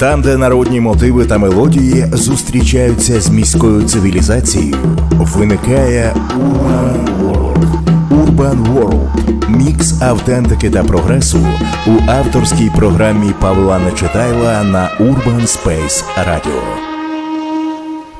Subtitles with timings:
[0.00, 4.76] Там, де народні мотиви та мелодії зустрічаються з міською цивілізацією,
[5.10, 7.64] виникає Urban World.
[8.10, 9.08] Urban World–
[9.48, 11.46] мікс автентики та прогресу
[11.86, 16.60] у авторській програмі Павла Нечитайла на Urban Space Radio.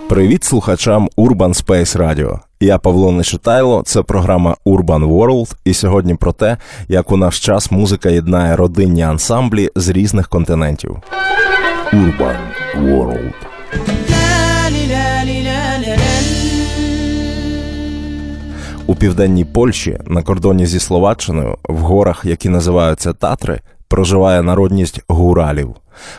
[0.08, 2.38] Привіт слухачам Urban Space Radio.
[2.60, 6.56] Я Павло Нечитайло, це програма Urban World, і сьогодні про те,
[6.88, 10.96] як у наш час музика єднає родинні ансамблі з різних континентів.
[11.92, 12.36] Urban
[12.76, 13.32] World.
[18.86, 25.74] У південній Польщі на кордоні зі Словаччиною в горах, які називаються Татри, проживає народність гуралів.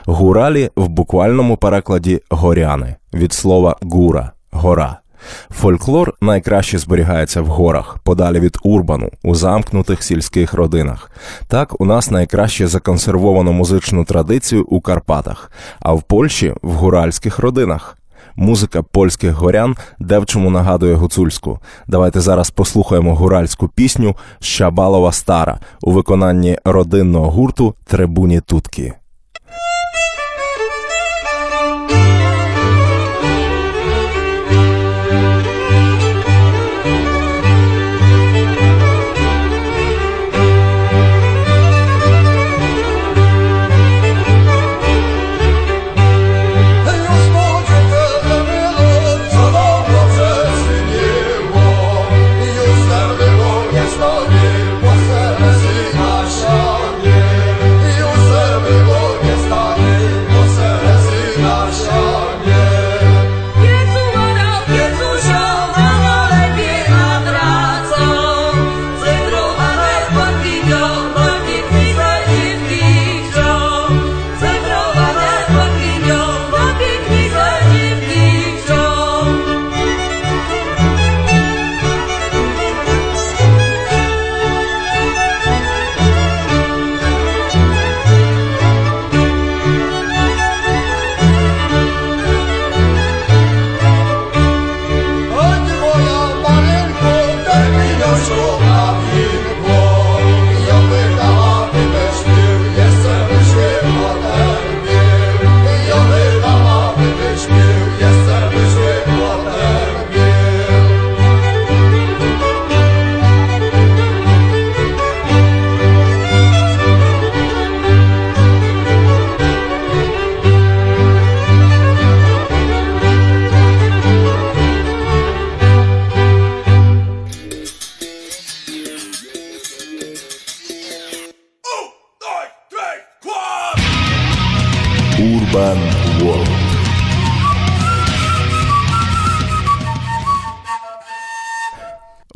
[0.06, 5.01] Гуралі в буквальному перекладі горяни від слова гура гора.
[5.50, 11.12] Фольклор найкраще зберігається в горах, подалі від урбану, у замкнутих сільських родинах.
[11.48, 17.98] Так, у нас найкраще законсервовано музичну традицію у Карпатах, а в Польщі в гуральських родинах.
[18.36, 21.60] Музика польських горян девчому нагадує гуцульську.
[21.88, 28.94] Давайте зараз послухаємо гуральську пісню Щабалова стара у виконанні родинного гурту Трибуні Тутки.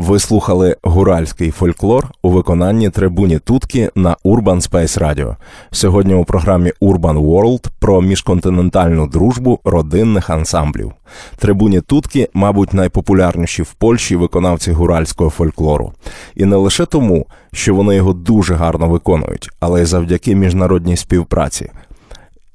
[0.06, 5.36] Ви слухали гуральський фольклор у виконанні трибуні Тутки на Urban Space Radio.
[5.72, 10.92] Сьогодні у програмі Urban World про міжконтинентальну дружбу родинних ансамблів.
[11.38, 15.94] Трибуні Тутки, мабуть, найпопулярніші в Польщі виконавці гуральського фольклору.
[16.36, 21.72] І не лише тому, що вони його дуже гарно виконують, але й завдяки міжнародній співпраці.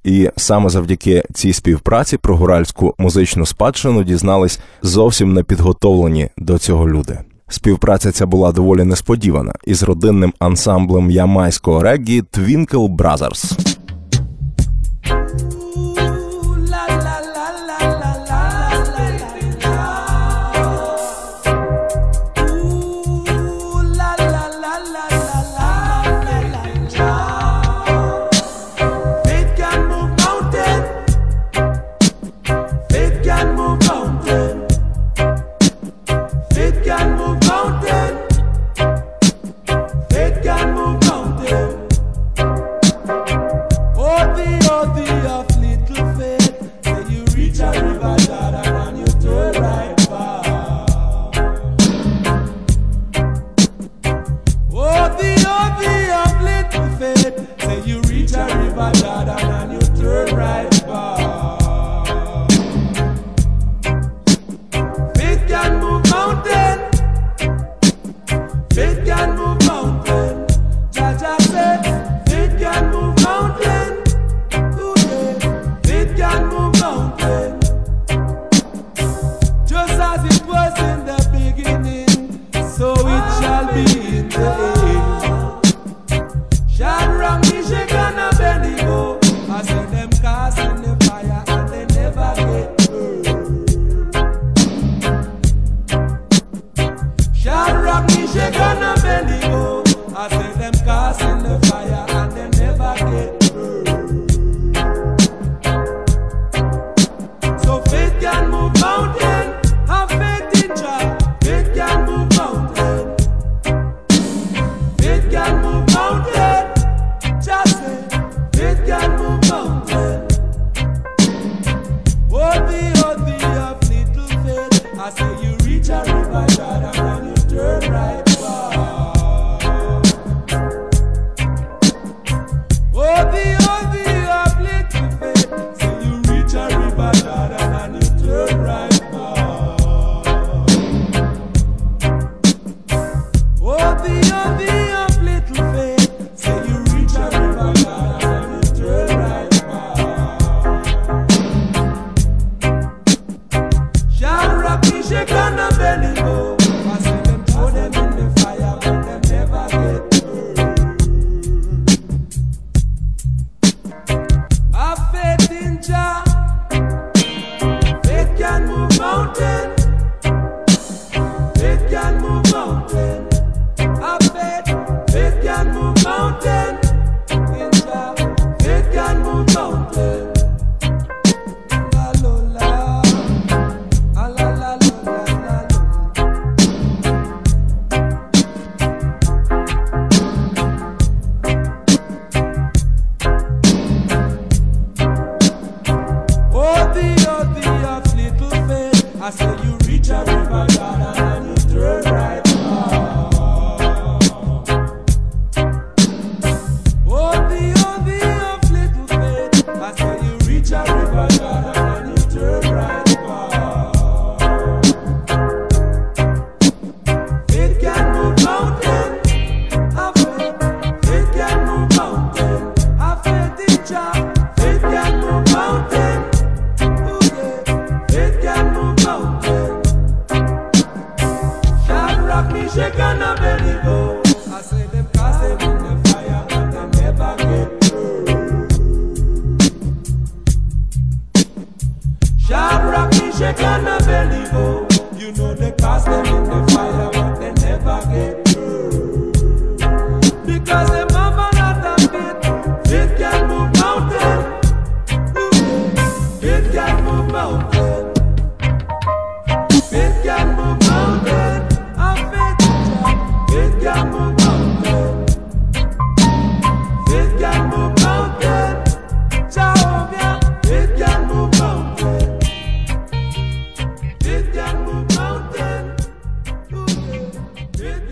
[0.04, 6.88] І саме завдяки цій співпраці про гуральську музичну спадщину дізнались зовсім не підготовлені до цього
[6.88, 7.18] люди.
[7.50, 13.58] Співпраця ця була доволі несподівана із родинним ансамблем ямайського реггі Twinkle Brothers.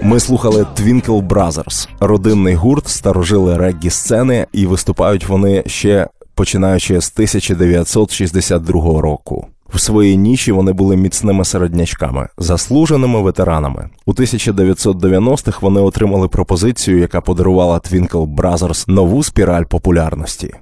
[0.08, 7.12] Ми слухали Twinkle Brothers, родинний гурт, старожили реггі сцени, і виступають вони ще починаючи з
[7.14, 9.46] 1962 року.
[9.74, 13.88] В своїй ніші вони були міцними середнячками, заслуженими ветеранами.
[14.06, 20.54] У 1990-х вони отримали пропозицію, яка подарувала Twinkle Brothers нову спіраль популярності.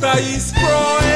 [0.00, 1.15] The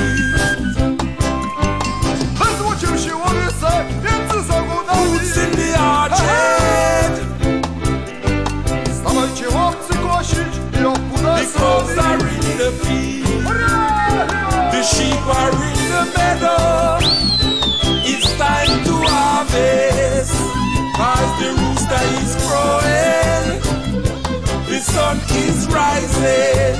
[25.11, 26.75] sun is rising.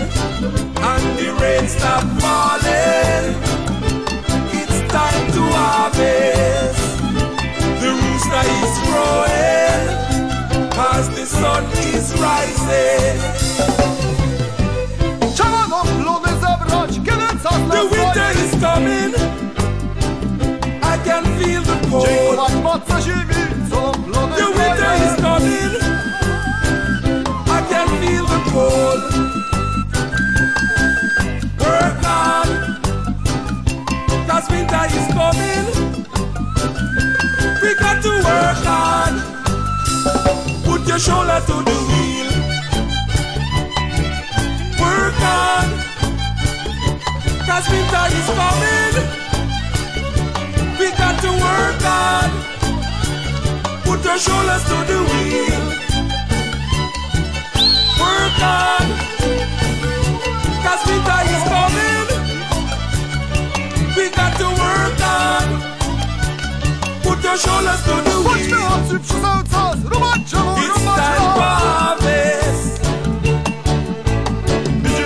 [0.89, 3.35] And the rain stop falling.
[4.59, 6.81] It's time to harvest.
[7.81, 9.83] The rooster is crowing.
[10.71, 13.19] Cause the sun is rising.
[15.35, 19.13] Trzeba do plony zebrać, kiedy czas The winter is coming.
[20.83, 22.21] I can feel the cold.
[35.21, 35.65] Coming.
[37.61, 39.11] We got to work on.
[40.65, 42.29] Put your shoulder to the wheel.
[44.83, 45.67] Work on.
[47.47, 48.95] Cause winter is coming.
[50.79, 52.29] We got to work on.
[53.85, 55.63] Put your shoulders to the wheel.
[58.01, 59.10] Work on.
[67.31, 68.43] your shoulders to do Watch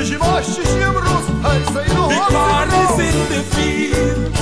[0.09, 0.19] it.
[0.19, 0.65] Watch me
[2.09, 2.19] The
[2.81, 4.33] is in the field,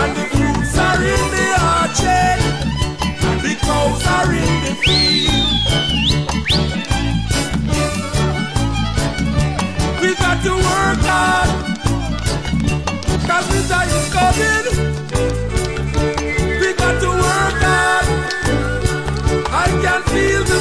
[0.00, 2.40] and the fruits are in the orchard.
[3.42, 5.19] The cows are in the field.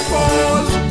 [0.09, 0.88] Fall.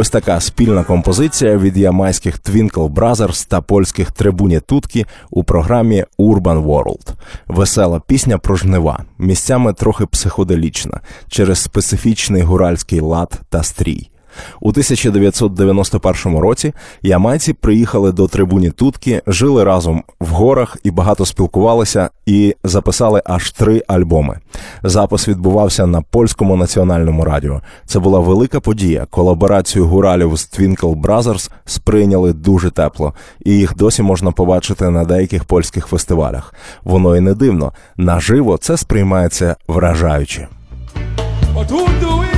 [0.00, 6.64] Ось така спільна композиція від ямайських Twinkle Brothers та польських Трибуні Туткі у програмі Urban
[6.64, 7.08] World.
[7.46, 14.10] Весела пісня про жнива, місцями трохи психоделічна, через специфічний гуральський лад та стрій.
[14.60, 22.10] У 1991 році ямайці приїхали до трибуні Тутки, жили разом в горах і багато спілкувалися,
[22.26, 24.38] і записали аж три альбоми.
[24.82, 27.60] Запис відбувався на польському національному радіо.
[27.86, 29.06] Це була велика подія.
[29.10, 33.14] Колаборацію гуралів з Twinkle Brothers сприйняли дуже тепло,
[33.44, 36.54] і їх досі можна побачити на деяких польських фестивалях.
[36.84, 37.72] Воно і не дивно.
[37.96, 40.48] Наживо це сприймається вражаюче.
[41.54, 42.37] But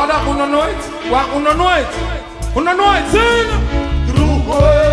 [0.00, 0.76] What up, who don't know it?
[1.12, 1.44] What, who
[3.04, 3.10] do?
[3.12, 4.89] Sing!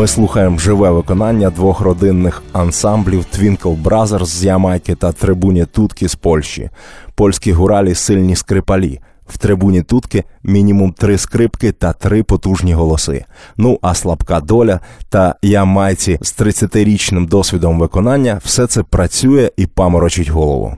[0.00, 6.14] Ми слухаємо живе виконання двох родинних ансамблів Twinkle Brothers з Ямайки та Трибуні Тутки з
[6.14, 6.70] Польщі.
[7.14, 9.00] Польські гуралі сильні скрипалі.
[9.26, 13.24] В трибуні тутки мінімум три скрипки та три потужні голоси.
[13.56, 20.28] Ну а слабка доля та ямайці з 30-річним досвідом виконання все це працює і паморочить
[20.28, 20.76] голову.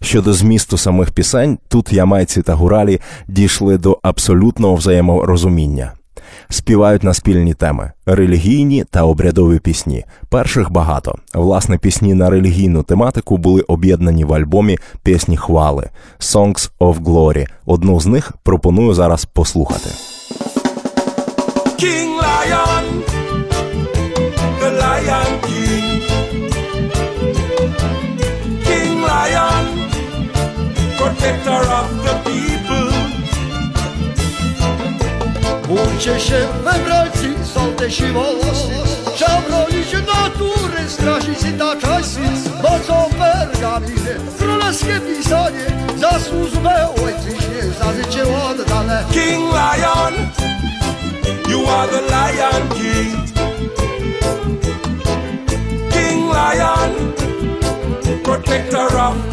[0.00, 5.92] Щодо змісту самих пісень, тут ямайці та гуралі дійшли до абсолютного взаєморозуміння.
[6.52, 10.04] Співають на спільні теми релігійні та обрядові пісні.
[10.28, 11.14] Перших багато.
[11.34, 17.46] Власне, пісні на релігійну тематику були об'єднані в альбомі пісні хвали Songs of Glory.
[17.66, 19.90] Одну з них пропоную зараз послухати.
[21.80, 22.84] King Lion,
[24.60, 26.00] the Lion King.
[28.66, 29.64] King Lion,
[30.98, 31.99] protector of
[35.70, 38.68] Bójcie się wybrańcy, sołtysi wolosy
[39.14, 42.20] Trzeba bronić natury, strażyć i taczajcy
[42.62, 45.66] Mocą pergaminy, królewskie pisanie.
[45.96, 49.04] Zasłużone ojczyźnie, za życie oddane.
[49.12, 50.14] King Lion,
[51.48, 53.30] you are the Lion King.
[55.92, 57.12] King Lion,
[58.24, 59.29] protector of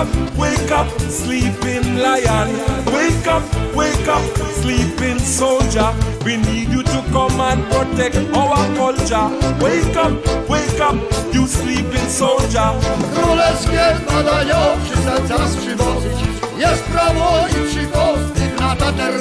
[0.00, 2.48] up, wake up, sleeping lion.
[2.94, 4.24] Wake up, wake up,
[4.62, 5.90] sleeping soldier.
[6.24, 9.26] We need you to come and protect our culture.
[9.64, 10.12] Wake up,
[10.48, 10.96] wake up,
[11.34, 12.70] you sleeping soldier.
[13.14, 16.20] Królewskie badania przy sercach przywozić
[16.58, 19.14] Jest prawo i na tater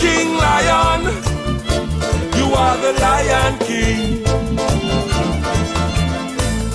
[0.00, 1.02] King Lion,
[2.38, 4.24] you are the Lion King.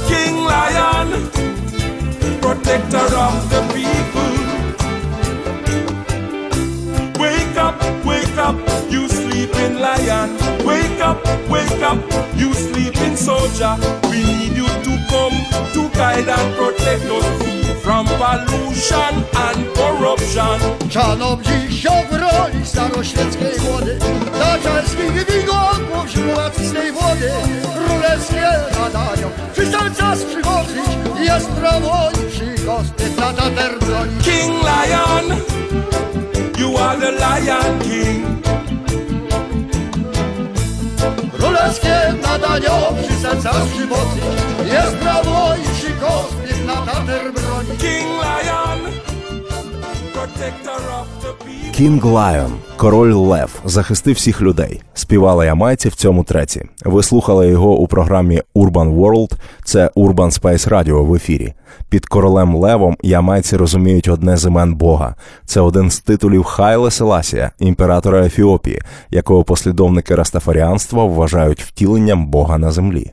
[0.07, 1.56] King Lion,
[2.47, 4.36] protector of the people.
[7.19, 8.55] Wake up, wake up,
[8.89, 10.29] you sleeping lion.
[10.65, 11.99] Wake up, wake up,
[12.39, 13.75] you sleeping soldier.
[14.10, 15.38] We need you to come
[15.75, 17.27] to guide and protect us
[17.83, 19.13] from pollution
[19.45, 20.57] and corruption.
[21.41, 23.99] Dziś obroni staroświeckiej wody
[24.39, 27.31] Taczarskich wigotków źródłackiej wody
[27.75, 32.16] Królewskie badają przy sercach przywozić Jest prawo
[32.77, 33.07] Dios te.
[34.23, 35.25] King Lion,
[36.57, 38.25] you are the Lion King.
[41.37, 42.69] Królewskie nadanie
[43.07, 44.07] przez cały żywot
[44.65, 46.25] jest prawo i szykos,
[46.65, 47.77] na tater broni.
[47.77, 49.16] King Lion.
[51.71, 54.82] Кінг Лайон, король Лев, захистив всіх людей.
[54.93, 56.65] Співали ямайці в цьому треці.
[56.86, 59.32] Ви слухали його у програмі Urban World.
[59.63, 61.53] Це Urban Space Radio в ефірі.
[61.89, 65.15] Під королем Левом ямайці розуміють одне з імен Бога.
[65.45, 72.71] Це один з титулів Хайле Селасія, імператора Ефіопії, якого послідовники растафаріанства вважають втіленням Бога на
[72.71, 73.12] землі.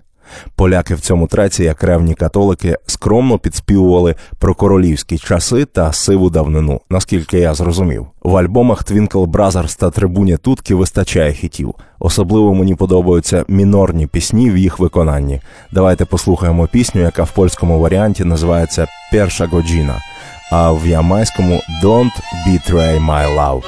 [0.57, 6.81] Поляки в цьому треці, як ревні католики, скромно підспівували про королівські часи та сиву давнину,
[6.91, 8.07] наскільки я зрозумів.
[8.23, 11.75] В альбомах Twinkle Brothers та Трибуні Тутки вистачає хітів.
[11.99, 15.41] Особливо мені подобаються мінорні пісні в їх виконанні.
[15.73, 20.03] Давайте послухаємо пісню, яка в польському варіанті називається Перша Годжіна,
[20.51, 22.13] а в ямайському Don't
[22.47, 23.63] Betray My Love.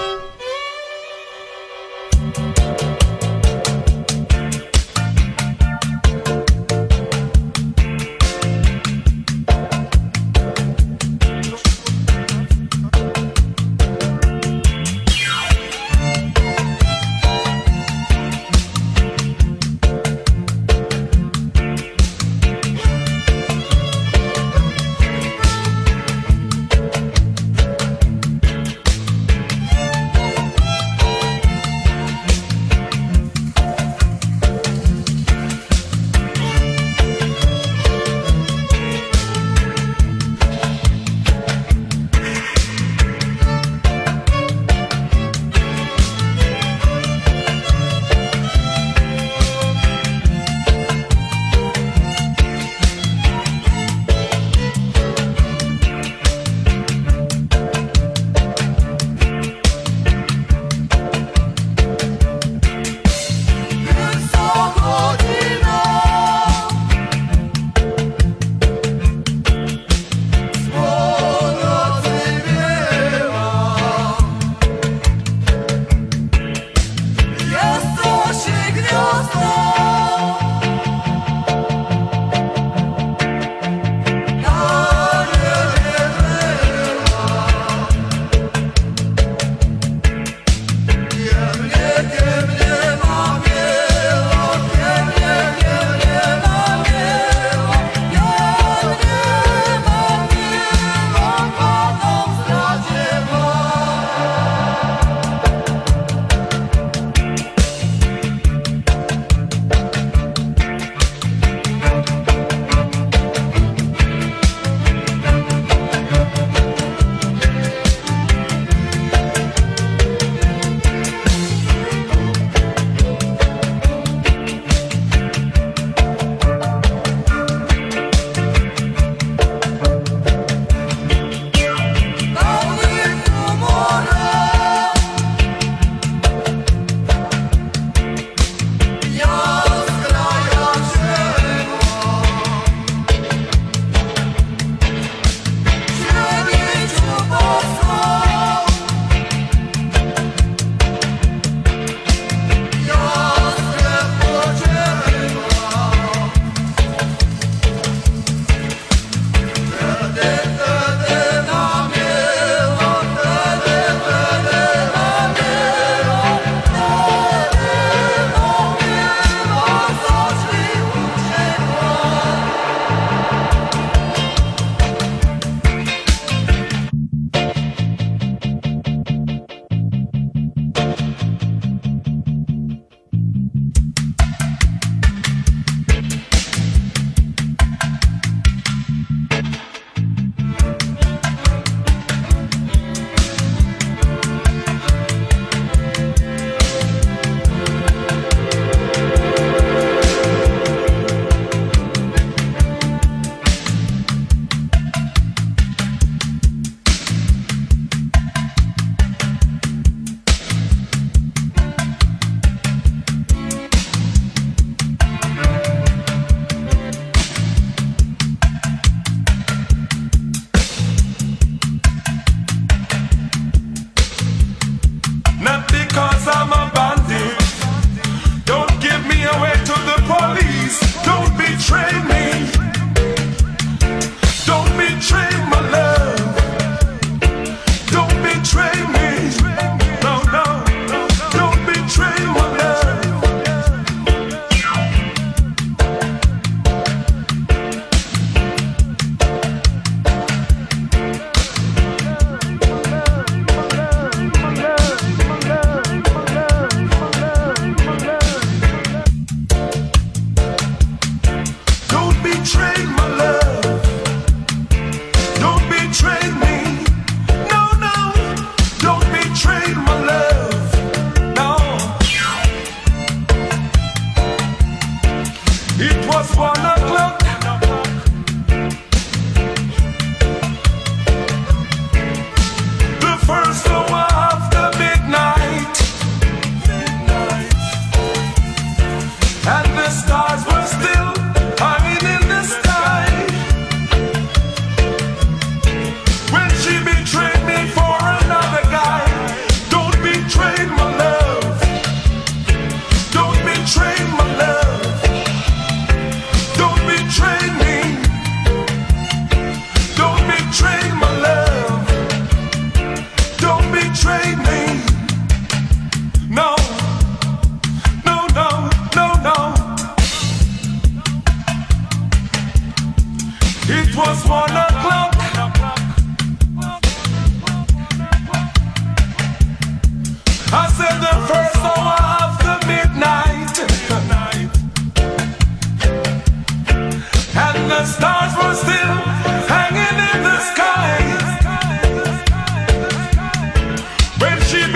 [344.47, 344.76] She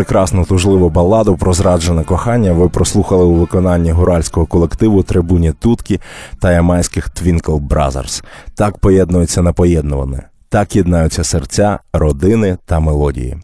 [0.00, 6.00] прекрасну тужливу баладу про зраджене кохання ви прослухали у виконанні гуральського колективу Трибуні Туткі
[6.40, 8.24] та ямайських Twinkle Brothers.
[8.54, 10.28] Так поєднується непоєднуване.
[10.48, 13.36] Так єднаються серця, родини та мелодії.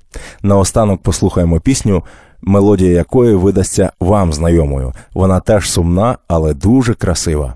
[0.43, 2.03] Наостанок послухаємо пісню,
[2.43, 4.93] мелодія якої видасться вам знайомою.
[5.15, 7.55] Вона теж сумна, але дуже красива.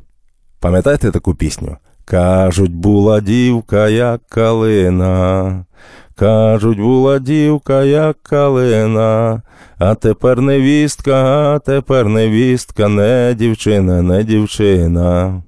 [0.59, 1.77] Пам'ятаєте таку пісню?
[2.05, 5.65] Кажуть, була дівка, як калина.
[6.21, 9.43] Кажуть, була дівка, як калина,
[9.79, 11.15] а тепер невістка,
[11.55, 15.43] а тепер невістка, не дівчина, не дівчина.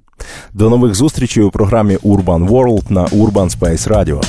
[0.52, 4.24] До нових зустрічей у програмі Urban World на Urban Space Radio.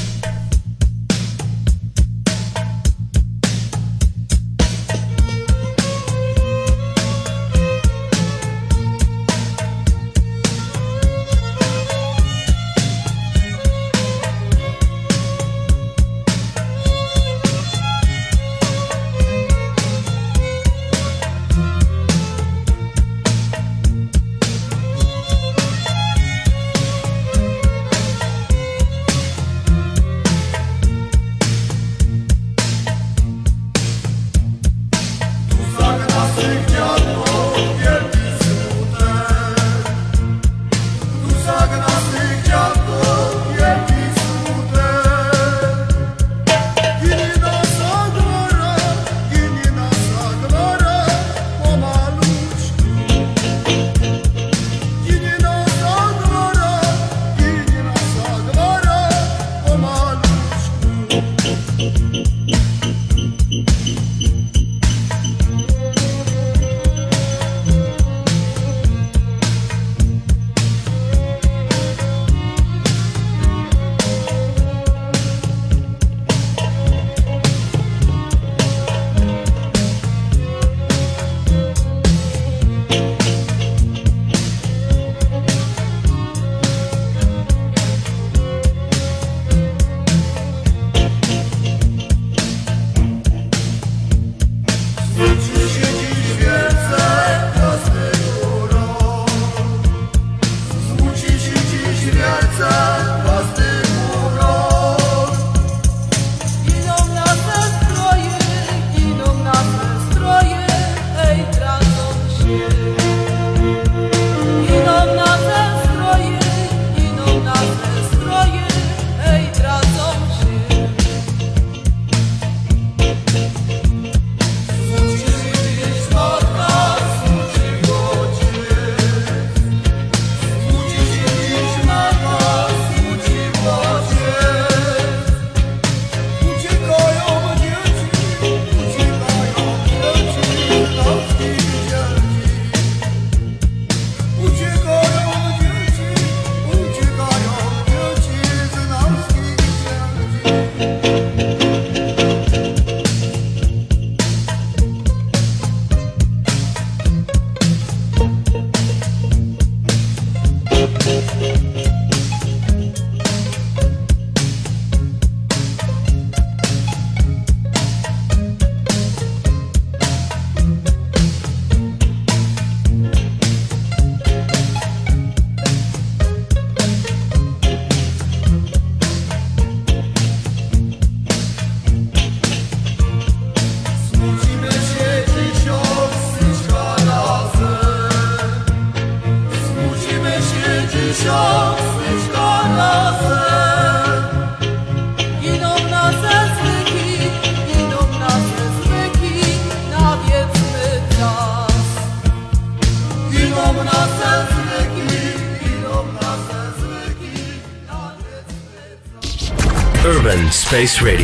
[210.83, 211.22] Space Radio.